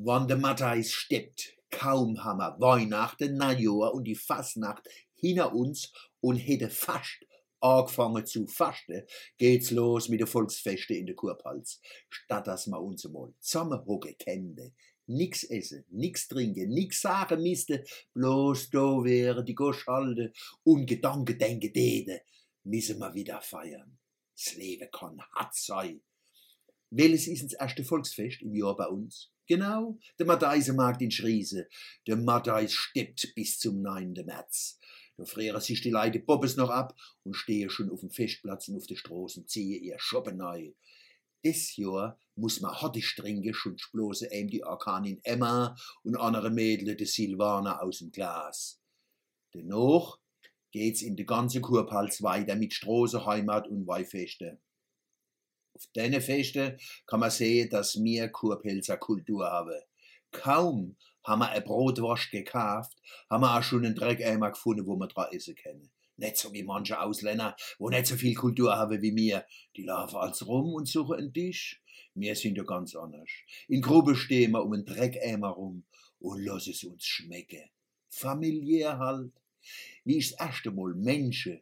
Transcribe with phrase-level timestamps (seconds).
[0.00, 6.70] Wann de Matthijs steppt, kaum hammer Weihnachten, Neujahr und die Fasnacht hinter uns und hätte
[6.70, 7.18] fast
[7.58, 9.02] angefangen zu fasten,
[9.38, 11.80] geht's los mit de Volksfeste in de Kurpals.
[12.10, 14.72] Statt dass ma uns mal zusammenhocken kennte,
[15.06, 17.82] nix essen, nix trinken, nix sagen misste,
[18.14, 22.22] bloß do wäre die Goschalde und Gedanken denken dede,
[22.62, 23.98] müssen wir wieder feiern.
[24.36, 26.00] Das Leben kann hart sein.
[26.90, 29.32] Welches ist das erste Volksfest im Jahr bei uns?
[29.48, 31.68] Genau, der Matheisemarkt in Schriese.
[32.06, 34.12] Der Mattheis steppt bis zum 9.
[34.26, 34.78] März.
[35.16, 36.94] Da frieren sich die Leute Bobbes noch ab
[37.24, 40.74] und stehen schon auf dem Festplatz und auf der Straße und ziehen ihr Shoppen neu.
[41.42, 46.94] Des Jahr muss man harte trinken, schon bloße ihm die Arkanin Emma und andere Mädel
[46.94, 48.82] de Silvana aus dem Glas.
[49.54, 50.20] Dennoch
[50.72, 54.60] geht's in de ganze Kurpals weiter mit Straße, Heimat und Weihfeste.
[55.78, 59.80] Auf deine Feste kann man sehen, dass wir Kurpelzer Kultur haben.
[60.32, 62.98] Kaum haben wir ein Brotwurst gekauft,
[63.30, 65.88] haben wir auch schon einen Dreckeimer gefunden, wo wir dran essen können.
[66.16, 69.46] Nicht so wie manche Ausländer, wo nicht so viel Kultur haben wie wir.
[69.76, 71.80] Die laufen als rum und suchen einen Tisch.
[72.12, 73.30] Wir sind ja ganz anders.
[73.68, 75.84] In Gruppe stehen wir um einen Dreckeimer rum
[76.18, 77.70] und lassen es uns schmecken.
[78.08, 79.30] Familiär halt.
[80.02, 81.60] Wie ich das erste Mal Menschen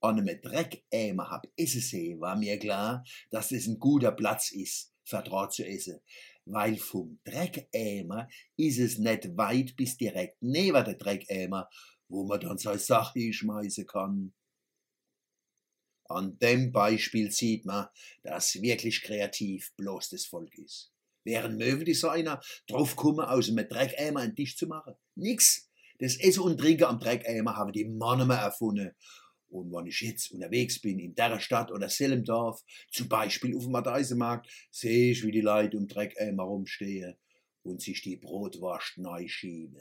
[0.00, 4.92] an einem Dreckeimer hab essen sehen, war mir klar, dass das ein guter Platz ist,
[5.04, 6.00] vertraut zu essen.
[6.44, 11.68] Weil vom Dreckeimer ist es nicht weit bis direkt neben der Dreckeimer,
[12.08, 14.32] wo man dann seine Sache schmeißen kann.
[16.08, 17.88] An dem Beispiel sieht man,
[18.22, 20.92] dass wirklich kreativ bloß das Volk ist.
[21.24, 24.94] Wären Möbeldesigner draufkommen, aus einem Dreckeimer einen Tisch zu machen?
[25.16, 25.68] Nix.
[25.98, 28.92] Das Essen und Trinken am Dreckeimer haben die Männer erfunden.
[29.56, 33.62] Und wenn ich jetzt unterwegs bin in der Stadt oder selben Dorf, zum Beispiel auf
[33.62, 37.16] dem Madeisemarkt, sehe ich, wie die Leute um Dreckeimer rumstehen
[37.62, 39.80] und sich die Brotwurst neu schieben.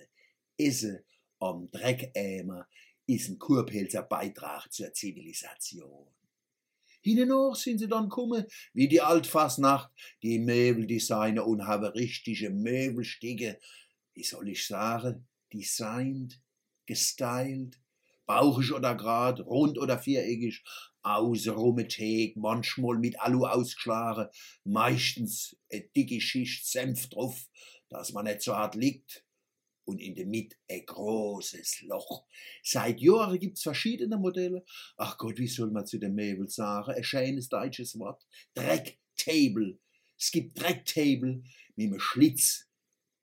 [0.58, 1.00] Essen
[1.40, 2.68] am Dreckeimer
[3.06, 6.08] ist ein Kurpelzer Beitrag zur Zivilisation.
[7.02, 9.92] Hinnenoch sind sie dann gekommen, wie die Altfasnacht,
[10.24, 13.60] die Möbeldesigner und haben richtige Möbelstücke,
[14.16, 16.42] wie soll ich sagen, designt,
[16.88, 17.80] gestylt,
[18.26, 20.64] bauchisch oder grad, rund oder viereckig,
[21.04, 24.28] außenrum Teig, manchmal mit Alu ausgeschlagen,
[24.64, 27.48] meistens eine dicke Schicht Senf drauf,
[27.90, 29.26] dass man nicht so hart liegt,
[29.86, 32.26] und in der Mitte ein großes Loch.
[32.64, 34.66] Seit Jahren gibt's verschiedene Modelle.
[34.98, 36.92] Ach Gott, wie soll man zu dem Möbel sagen?
[36.92, 38.26] Ein schönes deutsches Wort.
[38.56, 39.80] Drecktable.
[40.18, 41.44] Es gibt Drecktable
[41.76, 42.68] mit einem Schlitz.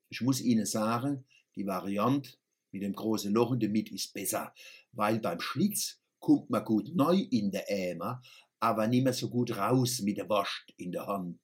[0.09, 1.25] Ich muss Ihnen sagen,
[1.55, 2.31] die Variante
[2.73, 4.53] mit dem großen Loch in der Mitte ist besser,
[4.91, 8.21] weil beim Schlitz kommt man gut neu in der Eimer,
[8.59, 11.39] aber nicht mehr so gut raus mit der Wurst in der Hand.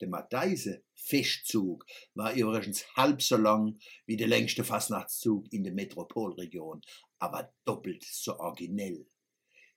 [0.00, 1.84] Der Matheise Festzug
[2.14, 6.82] war übrigens halb so lang wie der längste Fastnachtszug in der Metropolregion,
[7.18, 9.06] aber doppelt so originell.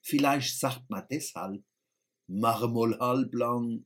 [0.01, 1.63] Vielleicht sagt man deshalb,
[2.27, 3.85] mache mal halb lang